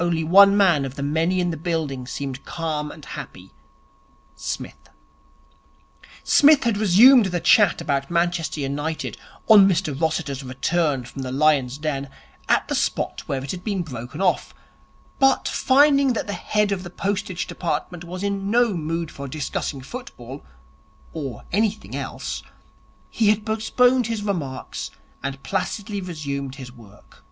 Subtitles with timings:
[0.00, 3.52] Only one man of the many in the building seemed calm and happy
[4.34, 4.88] Psmith.
[6.24, 11.78] Psmith had resumed the chat about Manchester United, on Mr Rossiter's return from the lion's
[11.78, 12.10] den,
[12.48, 14.56] at the spot where it had been broken off;
[15.20, 19.80] but, finding that the head of the Postage Department was in no mood for discussing
[19.80, 20.44] football
[21.12, 22.42] (or any thing else),
[23.08, 24.90] he had postponed his remarks
[25.22, 27.22] and placidly resumed his work.